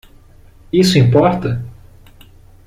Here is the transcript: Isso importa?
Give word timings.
Isso 0.73 0.97
importa? 0.97 1.63